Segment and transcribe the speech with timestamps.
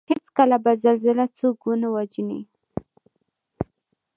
[0.09, 2.39] هېڅکله به زلزله څوک ونه وژني